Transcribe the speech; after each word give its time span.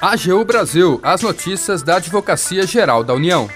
AGU 0.00 0.44
Brasil, 0.44 1.00
as 1.02 1.22
notícias 1.22 1.82
da 1.82 1.96
Advocacia 1.96 2.66
Geral 2.66 3.02
da 3.02 3.14
União. 3.14 3.48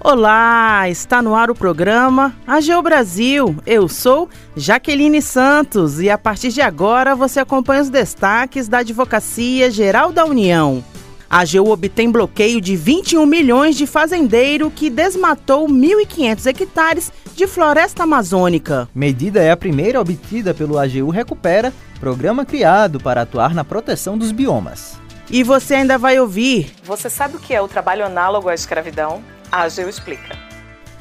Olá, 0.00 0.88
está 0.88 1.20
no 1.20 1.34
ar 1.34 1.50
o 1.50 1.54
programa 1.54 2.34
AGU 2.46 2.82
Brasil. 2.82 3.56
Eu 3.66 3.88
sou 3.88 4.28
Jaqueline 4.56 5.20
Santos 5.20 6.00
e 6.00 6.08
a 6.08 6.16
partir 6.16 6.50
de 6.50 6.60
agora 6.60 7.14
você 7.14 7.40
acompanha 7.40 7.82
os 7.82 7.90
destaques 7.90 8.66
da 8.66 8.78
Advocacia 8.78 9.70
Geral 9.70 10.12
da 10.12 10.24
União. 10.24 10.84
A 11.28 11.40
AGU 11.40 11.70
obtém 11.70 12.10
bloqueio 12.10 12.60
de 12.60 12.76
21 12.76 13.24
milhões 13.24 13.76
de 13.76 13.86
fazendeiro 13.86 14.70
que 14.70 14.90
desmatou 14.90 15.68
1.500 15.68 16.46
hectares 16.46 17.12
de 17.34 17.46
floresta 17.46 18.02
amazônica. 18.02 18.88
Medida 18.94 19.42
é 19.42 19.50
a 19.50 19.56
primeira 19.56 20.00
obtida 20.00 20.52
pelo 20.52 20.78
AGU 20.78 21.10
Recupera, 21.10 21.72
programa 21.98 22.44
criado 22.44 23.00
para 23.00 23.22
atuar 23.22 23.54
na 23.54 23.64
proteção 23.64 24.18
dos 24.18 24.32
biomas. 24.32 25.00
E 25.30 25.42
você 25.42 25.76
ainda 25.76 25.96
vai 25.96 26.18
ouvir. 26.20 26.72
Você 26.84 27.08
sabe 27.08 27.36
o 27.36 27.40
que 27.40 27.54
é 27.54 27.60
o 27.60 27.68
trabalho 27.68 28.04
análogo 28.04 28.48
à 28.48 28.54
escravidão? 28.54 29.22
A 29.50 29.62
AGU 29.62 29.88
explica. 29.88 30.36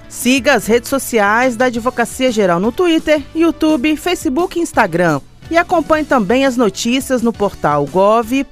Siga 0.08 0.56
as 0.56 0.66
redes 0.66 0.90
sociais 0.90 1.56
da 1.56 1.66
Advocacia 1.66 2.32
Geral 2.32 2.60
no 2.60 2.72
Twitter, 2.72 3.22
YouTube, 3.34 3.96
Facebook 3.96 4.60
e 4.60 4.62
Instagram. 4.62 5.22
E 5.50 5.58
acompanhe 5.58 6.06
também 6.06 6.46
as 6.46 6.56
notícias 6.56 7.22
no 7.22 7.34
portal 7.34 7.86
gov.br/agu. 7.86 8.52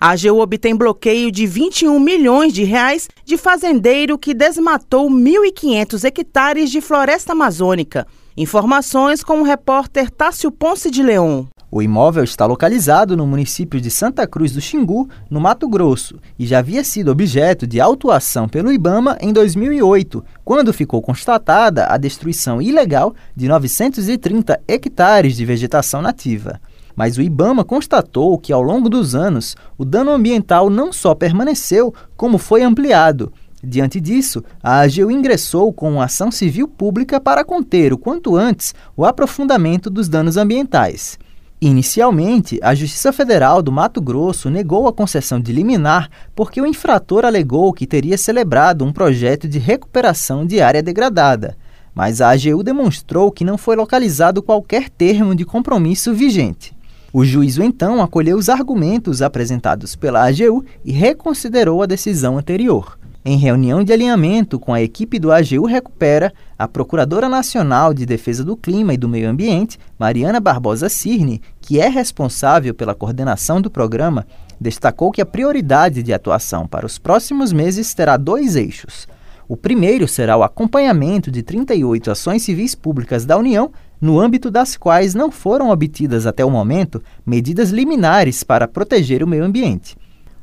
A 0.00 0.10
AGU 0.10 0.38
obtém 0.38 0.76
bloqueio 0.76 1.32
de 1.32 1.44
21 1.44 1.98
milhões 1.98 2.52
de 2.52 2.62
reais 2.62 3.08
de 3.24 3.36
fazendeiro 3.36 4.16
que 4.16 4.32
desmatou 4.32 5.10
1.500 5.10 6.04
hectares 6.04 6.70
de 6.70 6.80
floresta 6.80 7.32
amazônica. 7.32 8.06
Informações 8.36 9.24
com 9.24 9.40
o 9.40 9.42
repórter 9.42 10.08
Tássio 10.08 10.52
Ponce 10.52 10.88
de 10.88 11.02
Leon. 11.02 11.46
O 11.68 11.82
imóvel 11.82 12.22
está 12.22 12.46
localizado 12.46 13.16
no 13.16 13.26
município 13.26 13.80
de 13.80 13.90
Santa 13.90 14.24
Cruz 14.24 14.52
do 14.52 14.60
Xingu, 14.60 15.08
no 15.28 15.40
Mato 15.40 15.68
Grosso, 15.68 16.20
e 16.38 16.46
já 16.46 16.60
havia 16.60 16.84
sido 16.84 17.10
objeto 17.10 17.66
de 17.66 17.80
autuação 17.80 18.48
pelo 18.48 18.72
IBAMA 18.72 19.18
em 19.20 19.32
2008, 19.32 20.24
quando 20.44 20.72
ficou 20.72 21.02
constatada 21.02 21.86
a 21.86 21.96
destruição 21.96 22.62
ilegal 22.62 23.14
de 23.34 23.48
930 23.48 24.60
hectares 24.68 25.36
de 25.36 25.44
vegetação 25.44 26.00
nativa. 26.00 26.60
Mas 26.98 27.16
o 27.16 27.22
IBAMA 27.22 27.62
constatou 27.62 28.36
que, 28.36 28.52
ao 28.52 28.60
longo 28.60 28.88
dos 28.88 29.14
anos, 29.14 29.54
o 29.78 29.84
dano 29.84 30.10
ambiental 30.10 30.68
não 30.68 30.92
só 30.92 31.14
permaneceu, 31.14 31.94
como 32.16 32.38
foi 32.38 32.64
ampliado. 32.64 33.32
Diante 33.62 34.00
disso, 34.00 34.42
a 34.60 34.80
AGU 34.80 35.08
ingressou 35.08 35.72
com 35.72 35.92
uma 35.92 36.06
ação 36.06 36.32
civil 36.32 36.66
pública 36.66 37.20
para 37.20 37.44
conter 37.44 37.92
o 37.92 37.98
quanto 37.98 38.34
antes 38.34 38.74
o 38.96 39.04
aprofundamento 39.04 39.88
dos 39.88 40.08
danos 40.08 40.36
ambientais. 40.36 41.16
Inicialmente, 41.60 42.58
a 42.60 42.74
Justiça 42.74 43.12
Federal 43.12 43.62
do 43.62 43.70
Mato 43.70 44.00
Grosso 44.00 44.50
negou 44.50 44.88
a 44.88 44.92
concessão 44.92 45.38
de 45.38 45.52
liminar 45.52 46.10
porque 46.34 46.60
o 46.60 46.66
infrator 46.66 47.24
alegou 47.24 47.72
que 47.72 47.86
teria 47.86 48.18
celebrado 48.18 48.84
um 48.84 48.92
projeto 48.92 49.46
de 49.46 49.60
recuperação 49.60 50.44
de 50.44 50.60
área 50.60 50.82
degradada. 50.82 51.56
Mas 51.94 52.20
a 52.20 52.30
AGU 52.30 52.64
demonstrou 52.64 53.30
que 53.30 53.44
não 53.44 53.56
foi 53.56 53.76
localizado 53.76 54.42
qualquer 54.42 54.88
termo 54.90 55.32
de 55.32 55.44
compromisso 55.44 56.12
vigente. 56.12 56.76
O 57.10 57.24
juízo 57.24 57.62
então 57.62 58.02
acolheu 58.02 58.36
os 58.36 58.50
argumentos 58.50 59.22
apresentados 59.22 59.96
pela 59.96 60.26
AGU 60.26 60.64
e 60.84 60.92
reconsiderou 60.92 61.82
a 61.82 61.86
decisão 61.86 62.36
anterior. 62.36 62.98
Em 63.24 63.36
reunião 63.36 63.82
de 63.82 63.92
alinhamento 63.92 64.58
com 64.58 64.74
a 64.74 64.82
equipe 64.82 65.18
do 65.18 65.32
AGU 65.32 65.64
Recupera, 65.64 66.32
a 66.58 66.68
Procuradora 66.68 67.28
Nacional 67.28 67.94
de 67.94 68.04
Defesa 68.04 68.44
do 68.44 68.56
Clima 68.56 68.92
e 68.92 68.98
do 68.98 69.08
Meio 69.08 69.28
Ambiente, 69.28 69.78
Mariana 69.98 70.38
Barbosa 70.38 70.90
Cirne, 70.90 71.40
que 71.62 71.80
é 71.80 71.88
responsável 71.88 72.74
pela 72.74 72.94
coordenação 72.94 73.60
do 73.60 73.70
programa, 73.70 74.26
destacou 74.60 75.10
que 75.10 75.22
a 75.22 75.26
prioridade 75.26 76.02
de 76.02 76.12
atuação 76.12 76.66
para 76.66 76.86
os 76.86 76.98
próximos 76.98 77.52
meses 77.52 77.92
terá 77.94 78.18
dois 78.18 78.54
eixos. 78.54 79.08
O 79.48 79.56
primeiro 79.56 80.06
será 80.06 80.36
o 80.36 80.42
acompanhamento 80.42 81.30
de 81.30 81.42
38 81.42 82.10
ações 82.10 82.42
civis 82.42 82.74
públicas 82.74 83.24
da 83.24 83.38
União, 83.38 83.70
no 84.00 84.20
âmbito 84.20 84.50
das 84.50 84.76
quais 84.76 85.14
não 85.14 85.30
foram 85.30 85.70
obtidas 85.70 86.26
até 86.26 86.44
o 86.44 86.50
momento 86.50 87.02
medidas 87.24 87.70
liminares 87.70 88.42
para 88.42 88.68
proteger 88.68 89.22
o 89.22 89.26
meio 89.26 89.44
ambiente. 89.44 89.96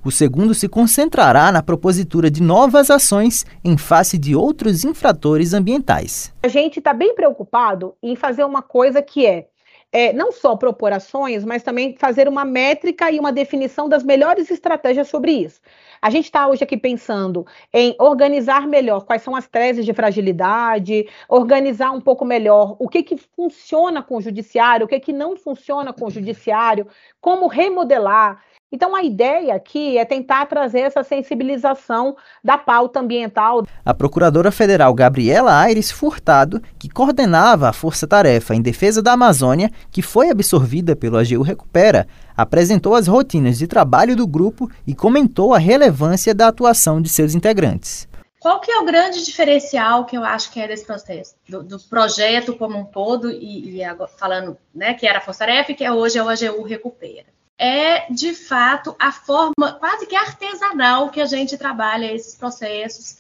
O 0.06 0.12
segundo 0.12 0.54
se 0.54 0.70
concentrará 0.70 1.52
na 1.52 1.64
propositura 1.64 2.30
de 2.30 2.44
novas 2.44 2.92
ações 2.92 3.44
em 3.64 3.76
face 3.76 4.20
de 4.20 4.36
outros 4.36 4.84
infratores 4.84 5.52
ambientais. 5.52 6.32
A 6.44 6.48
gente 6.48 6.78
está 6.78 6.94
bem 6.94 7.16
preocupado 7.16 7.96
em 8.04 8.16
fazer 8.16 8.44
uma 8.44 8.62
coisa 8.62 9.02
que 9.02 9.26
é, 9.26 9.48
é 9.96 10.12
não 10.12 10.30
só 10.30 10.58
propor 10.58 10.92
ações, 10.92 11.46
mas 11.46 11.64
também 11.64 11.96
fazer 11.98 12.28
uma 12.28 12.44
métrica 12.44 13.10
e 13.10 13.18
uma 13.18 13.32
definição 13.32 13.88
das 13.88 14.04
melhores 14.04 14.52
estratégias 14.52 15.08
sobre 15.08 15.32
isso. 15.32 15.62
A 16.02 16.10
gente 16.10 16.26
está 16.26 16.50
hoje 16.50 16.66
aqui 16.66 16.76
pensando 16.76 17.48
em 17.74 17.96
organizar 17.98 18.68
melhor 18.68 19.06
quais 19.06 19.22
são 19.22 19.34
as 19.34 19.48
teses 19.48 19.86
de 19.86 19.94
fragilidade, 19.94 21.08
organizar 21.30 21.92
um 21.92 22.02
pouco 22.02 22.26
melhor 22.26 22.76
o 22.78 22.90
que, 22.90 23.04
que 23.04 23.16
funciona 23.38 24.04
com 24.04 24.18
o 24.18 24.22
judiciário, 24.22 24.86
o 24.86 24.90
que, 24.90 25.00
que 25.00 25.14
não 25.14 25.38
funciona 25.38 25.94
com 25.94 26.08
o 26.08 26.12
judiciário, 26.12 26.88
como 27.22 27.48
remodelar. 27.48 28.44
Então, 28.76 28.94
a 28.94 29.02
ideia 29.02 29.56
aqui 29.56 29.98
é 29.98 30.04
tentar 30.04 30.46
trazer 30.48 30.82
essa 30.82 31.02
sensibilização 31.02 32.14
da 32.44 32.58
pauta 32.58 33.00
ambiental. 33.00 33.66
A 33.86 33.94
Procuradora 33.94 34.52
Federal 34.52 34.94
Gabriela 34.94 35.58
Aires 35.58 35.90
Furtado, 35.90 36.62
que 36.78 36.90
coordenava 36.90 37.70
a 37.70 37.74
força-tarefa 37.74 38.54
em 38.54 38.62
defesa 38.62 39.02
da 39.02 39.14
Amazônia, 39.14 39.72
que 39.90 40.02
foi 40.02 40.30
absorvida 40.30 40.94
pelo 40.94 41.18
AGU 41.18 41.42
Recupera, 41.42 42.06
apresentou 42.36 42.96
as 42.96 43.08
rotinas 43.08 43.58
de 43.58 43.66
trabalho 43.66 44.14
do 44.14 44.28
grupo 44.28 44.70
e 44.86 44.94
comentou 44.94 45.54
a 45.54 45.58
relevância 45.58 46.36
da 46.36 46.50
atuação 46.50 47.02
de 47.02 47.08
seus 47.08 47.34
integrantes. 47.34 48.10
Qual 48.42 48.60
que 48.60 48.70
é 48.70 48.78
o 48.78 48.86
grande 48.86 49.24
diferencial 49.24 50.04
que 50.04 50.18
eu 50.18 50.24
acho 50.26 50.52
que 50.52 50.60
é 50.60 50.68
desse 50.68 50.86
processo, 50.86 51.36
do, 51.48 51.64
do 51.64 51.80
projeto 51.80 52.54
como 52.58 52.78
um 52.78 52.84
todo, 52.84 53.32
e, 53.32 53.78
e 53.78 53.84
agora, 53.86 54.12
falando 54.18 54.58
né, 54.74 54.94
que 54.94 55.08
era 55.08 55.20
a 55.20 55.22
Força 55.22 55.46
Tarefa 55.46 55.72
e 55.72 55.76
que 55.76 55.86
é 55.86 55.94
hoje 55.94 56.18
é 56.18 56.22
o 56.22 56.28
AGU 56.28 56.62
Recupera? 56.64 57.34
É 57.58 58.12
de 58.12 58.34
fato 58.34 58.96
a 59.00 59.12
forma 59.12 59.74
quase 59.80 60.06
que 60.06 60.16
artesanal 60.16 61.10
que 61.10 61.22
a 61.22 61.26
gente 61.26 61.58
trabalha 61.58 62.14
esses 62.14 62.36
processos. 62.36 63.18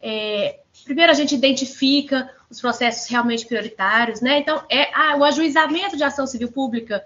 É, 0.00 0.60
primeiro 0.84 1.10
a 1.10 1.14
gente 1.14 1.34
identifica 1.34 2.30
os 2.50 2.60
processos 2.60 3.08
realmente 3.08 3.46
prioritários, 3.46 4.20
né? 4.20 4.38
Então, 4.38 4.64
é 4.68 4.90
ah, 4.94 5.16
o 5.16 5.24
ajuizamento 5.24 5.96
de 5.96 6.04
ação 6.04 6.26
civil 6.26 6.50
pública 6.52 7.04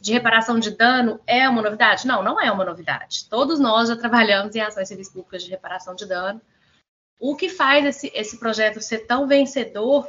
de 0.00 0.12
reparação 0.12 0.58
de 0.58 0.70
dano 0.70 1.20
é 1.26 1.48
uma 1.48 1.62
novidade? 1.62 2.06
Não, 2.06 2.22
não 2.22 2.40
é 2.40 2.50
uma 2.50 2.64
novidade. 2.64 3.26
Todos 3.28 3.58
nós 3.58 3.88
já 3.88 3.96
trabalhamos 3.96 4.54
em 4.54 4.60
ações 4.60 4.88
civis 4.88 5.08
públicas 5.08 5.42
de 5.42 5.50
reparação 5.50 5.94
de 5.94 6.04
dano. 6.04 6.40
O 7.18 7.34
que 7.34 7.48
faz 7.48 7.84
esse, 7.84 8.12
esse 8.14 8.38
projeto 8.38 8.80
ser 8.80 9.06
tão 9.06 9.26
vencedor 9.26 10.08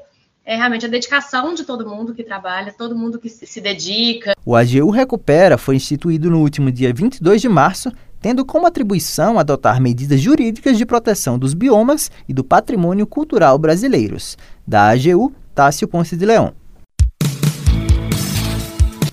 é 0.50 0.56
realmente 0.56 0.84
a 0.84 0.90
dedicação 0.90 1.54
de 1.54 1.64
todo 1.64 1.88
mundo 1.88 2.12
que 2.12 2.24
trabalha, 2.24 2.74
todo 2.76 2.96
mundo 2.96 3.20
que 3.20 3.30
se 3.30 3.62
dedica. 3.62 4.34
O 4.44 4.56
AGU 4.56 4.90
Recupera 4.90 5.60
foi 5.60 5.76
instituído 5.76 6.28
no 6.28 6.40
último 6.40 6.72
dia 6.72 6.92
22 6.92 7.40
de 7.40 7.48
março, 7.48 7.92
tendo 8.20 8.44
como 8.44 8.66
atribuição 8.66 9.38
adotar 9.38 9.80
medidas 9.80 10.20
jurídicas 10.20 10.76
de 10.76 10.88
proteção 10.88 11.38
dos 11.38 11.54
biomas 11.54 12.10
e 12.28 12.34
do 12.34 12.44
patrimônio 12.44 13.06
cultural 13.06 13.60
brasileiros. 13.60 14.40
Da 14.66 14.90
AGU, 14.90 15.32
Tássio 15.54 15.88
Ponce 15.88 16.18
de 16.18 16.26
Leão. 16.26 16.52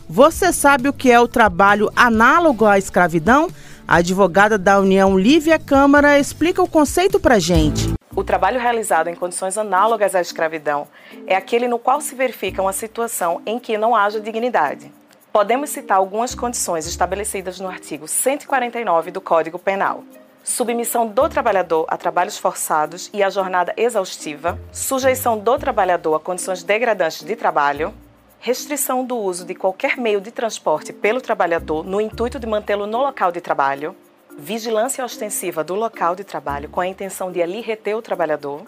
Você 0.09 0.55
sabe 0.55 0.89
o 0.89 0.93
que 0.95 1.11
é 1.11 1.21
o 1.21 1.29
trabalho 1.29 1.93
análogo 1.95 2.65
à 2.65 2.79
escravidão? 2.79 3.51
A 3.87 3.97
advogada 3.97 4.57
da 4.57 4.81
União 4.81 5.19
Lívia 5.19 5.59
Câmara 5.59 6.19
explica 6.19 6.63
o 6.63 6.67
conceito 6.67 7.21
para 7.21 7.39
gente. 7.39 7.86
O 8.17 8.25
trabalho 8.25 8.59
realizado 8.59 9.09
em 9.09 9.15
condições 9.15 9.59
análogas 9.59 10.15
à 10.15 10.23
escravidão 10.23 10.89
é 11.27 11.37
aquele 11.37 11.69
no 11.69 11.79
qual 11.79 12.01
se 12.01 12.15
verifica 12.15 12.63
uma 12.63 12.73
situação 12.73 13.43
em 13.45 13.59
que 13.59 13.77
não 13.77 13.95
haja 13.95 14.19
dignidade. 14.19 14.91
Podemos 15.31 15.69
citar 15.69 15.99
algumas 15.99 16.35
condições 16.35 16.87
estabelecidas 16.87 17.61
no 17.61 17.69
artigo 17.69 18.09
149 18.09 19.11
do 19.11 19.21
Código 19.21 19.59
Penal. 19.59 20.03
Submissão 20.43 21.07
do 21.07 21.29
trabalhador 21.29 21.85
a 21.89 21.99
trabalhos 21.99 22.39
forçados 22.39 23.11
e 23.13 23.23
a 23.23 23.29
jornada 23.29 23.75
exaustiva, 23.77 24.59
sujeição 24.73 25.39
do 25.39 25.59
trabalhador 25.59 26.15
a 26.15 26.21
condições 26.21 26.63
degradantes 26.63 27.23
de 27.23 27.37
trabalho, 27.37 27.93
restrição 28.41 29.05
do 29.05 29.19
uso 29.19 29.45
de 29.45 29.55
qualquer 29.55 29.99
meio 29.99 30.23
de 30.23 30.31
transporte 30.31 30.91
pelo 30.91 31.21
trabalhador 31.21 31.85
no 31.85 32.01
intuito 32.01 32.39
de 32.39 32.47
mantê-lo 32.47 32.87
no 32.87 32.97
local 32.97 33.31
de 33.31 33.43
trabalho, 33.43 33.95
vigilância 34.39 35.05
ostensiva 35.05 35.65
do 35.65 35.75
local 35.75 36.15
de 36.15 36.23
trabalho 36.23 36.69
com 36.69 36.81
a 36.81 36.87
intenção 36.87 37.33
de 37.33 37.43
ali 37.43 37.61
reter 37.61 37.97
o 37.97 38.03
trabalhador 38.03 38.63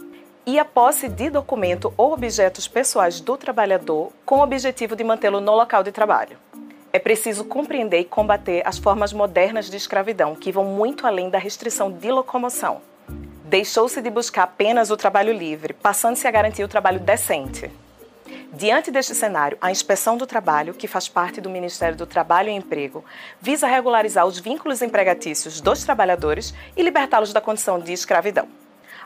e 0.46 0.58
a 0.58 0.64
posse 0.64 1.08
de 1.08 1.28
documento 1.28 1.92
ou 1.96 2.12
objetos 2.12 2.66
pessoais 2.66 3.20
do 3.20 3.36
trabalhador 3.36 4.10
com 4.24 4.36
o 4.36 4.42
objetivo 4.42 4.96
de 4.96 5.04
mantê-lo 5.04 5.40
no 5.40 5.54
local 5.54 5.82
de 5.82 5.92
trabalho. 5.92 6.38
É 6.90 6.98
preciso 6.98 7.44
compreender 7.44 8.00
e 8.00 8.04
combater 8.04 8.66
as 8.66 8.78
formas 8.78 9.12
modernas 9.12 9.68
de 9.68 9.76
escravidão, 9.76 10.34
que 10.34 10.50
vão 10.50 10.64
muito 10.64 11.06
além 11.06 11.28
da 11.28 11.38
restrição 11.38 11.92
de 11.92 12.10
locomoção. 12.10 12.80
Deixou-se 13.44 14.00
de 14.00 14.08
buscar 14.08 14.44
apenas 14.44 14.90
o 14.90 14.96
trabalho 14.96 15.34
livre, 15.34 15.74
passando-se 15.74 16.26
a 16.26 16.30
garantir 16.30 16.64
o 16.64 16.68
trabalho 16.68 16.98
decente. 16.98 17.70
Diante 18.52 18.90
deste 18.90 19.14
cenário, 19.14 19.58
a 19.60 19.70
Inspeção 19.70 20.16
do 20.16 20.26
Trabalho, 20.26 20.72
que 20.72 20.88
faz 20.88 21.06
parte 21.06 21.38
do 21.38 21.50
Ministério 21.50 21.96
do 21.96 22.06
Trabalho 22.06 22.48
e 22.48 22.52
Emprego, 22.52 23.04
visa 23.40 23.66
regularizar 23.66 24.26
os 24.26 24.38
vínculos 24.38 24.80
empregatícios 24.80 25.60
dos 25.60 25.84
trabalhadores 25.84 26.54
e 26.74 26.82
libertá-los 26.82 27.32
da 27.32 27.42
condição 27.42 27.78
de 27.78 27.92
escravidão. 27.92 28.48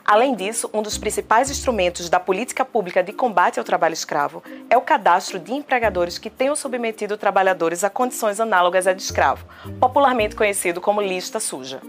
Além 0.05 0.33
disso, 0.33 0.69
um 0.73 0.81
dos 0.81 0.97
principais 0.97 1.49
instrumentos 1.49 2.09
da 2.09 2.19
política 2.19 2.63
pública 2.63 3.03
de 3.03 3.11
combate 3.11 3.59
ao 3.59 3.65
trabalho 3.65 3.93
escravo 3.93 4.41
é 4.69 4.77
o 4.77 4.81
cadastro 4.81 5.37
de 5.37 5.53
empregadores 5.53 6.17
que 6.17 6.29
tenham 6.29 6.55
submetido 6.55 7.17
trabalhadores 7.17 7.83
a 7.83 7.89
condições 7.89 8.39
análogas 8.39 8.87
à 8.87 8.93
de 8.93 9.01
escravo, 9.01 9.45
popularmente 9.79 10.35
conhecido 10.35 10.79
como 10.79 11.01
lista 11.01 11.39
suja. 11.39 11.81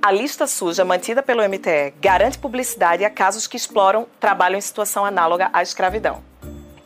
A 0.00 0.10
lista 0.10 0.46
suja 0.46 0.84
mantida 0.84 1.22
pelo 1.22 1.42
MTE 1.42 1.94
garante 2.00 2.38
publicidade 2.38 3.04
a 3.04 3.10
casos 3.10 3.46
que 3.46 3.56
exploram 3.56 4.06
trabalho 4.18 4.56
em 4.56 4.60
situação 4.60 5.04
análoga 5.04 5.50
à 5.52 5.60
escravidão. 5.60 6.33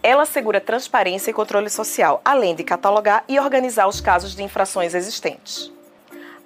Ela 0.09 0.23
assegura 0.23 0.59
transparência 0.59 1.31
e 1.31 1.35
controle 1.35 1.69
social, 1.69 2.23
além 2.25 2.55
de 2.55 2.65
catalogar 2.65 3.25
e 3.29 3.39
organizar 3.39 3.87
os 3.87 4.01
casos 4.01 4.35
de 4.35 4.43
infrações 4.43 4.95
existentes. 4.95 5.71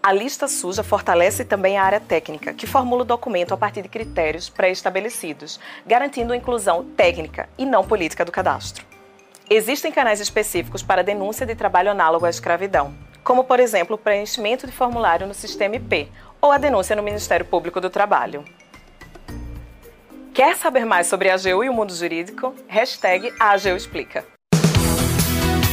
A 0.02 0.12
lista 0.12 0.48
suja 0.48 0.82
fortalece 0.82 1.44
também 1.44 1.78
a 1.78 1.84
área 1.84 2.00
técnica, 2.00 2.52
que 2.52 2.66
formula 2.66 3.02
o 3.02 3.04
documento 3.04 3.54
a 3.54 3.56
partir 3.56 3.82
de 3.82 3.88
critérios 3.88 4.48
pré-estabelecidos, 4.48 5.60
garantindo 5.86 6.32
a 6.32 6.36
inclusão 6.36 6.84
técnica 6.96 7.48
e 7.56 7.64
não 7.64 7.86
política 7.86 8.24
do 8.24 8.32
cadastro. 8.32 8.84
Existem 9.48 9.92
canais 9.92 10.18
específicos 10.18 10.82
para 10.82 11.04
denúncia 11.04 11.46
de 11.46 11.54
trabalho 11.54 11.92
análogo 11.92 12.26
à 12.26 12.30
escravidão, 12.30 12.92
como, 13.22 13.44
por 13.44 13.60
exemplo, 13.60 13.94
o 13.94 13.98
preenchimento 13.98 14.66
de 14.66 14.72
formulário 14.72 15.24
no 15.24 15.34
sistema 15.34 15.76
IP 15.76 16.10
ou 16.40 16.50
a 16.50 16.58
denúncia 16.58 16.96
no 16.96 17.02
Ministério 17.04 17.46
Público 17.46 17.80
do 17.80 17.88
Trabalho. 17.88 18.44
Quer 20.34 20.56
saber 20.56 20.86
mais 20.86 21.08
sobre 21.08 21.28
a 21.28 21.34
AGU 21.34 21.62
e 21.62 21.68
o 21.68 21.74
mundo 21.74 21.94
jurídico? 21.94 22.54
Hashtag 22.66 23.30
AGU 23.38 23.76
Explica. 23.76 24.24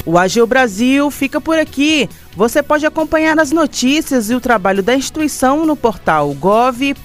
O 0.06 0.17
AGU 0.17 0.45
Brasil 0.45 1.09
fica 1.09 1.39
por 1.39 1.57
aqui. 1.57 2.09
Você 2.35 2.61
pode 2.61 2.85
acompanhar 2.85 3.39
as 3.39 3.53
notícias 3.53 4.29
e 4.29 4.35
o 4.35 4.41
trabalho 4.41 4.83
da 4.83 4.94
instituição 4.94 5.65
no 5.65 5.77
portal 5.77 6.33
gov.br/agu 6.33 7.00